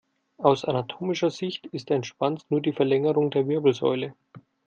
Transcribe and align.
Aus 0.39 0.65
anatomischer 0.65 1.29
Sicht 1.29 1.67
ist 1.67 1.91
ein 1.91 2.03
Schwanz 2.03 2.47
nur 2.49 2.59
die 2.59 2.73
Verlängerung 2.73 3.29
der 3.29 3.47
Wirbelsäule. 3.47 4.15